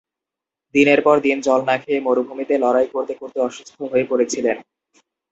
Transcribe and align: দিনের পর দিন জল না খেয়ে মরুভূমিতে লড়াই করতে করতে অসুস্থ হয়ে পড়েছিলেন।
দিনের 0.75 0.99
পর 1.03 1.15
দিন 1.25 1.37
জল 1.41 1.61
না 1.65 1.75
খেয়ে 1.77 2.05
মরুভূমিতে 2.05 2.55
লড়াই 2.63 2.87
করতে 2.93 3.13
করতে 3.19 3.37
অসুস্থ 3.41 3.77
হয়ে 3.91 4.05
পড়েছিলেন। 4.09 4.57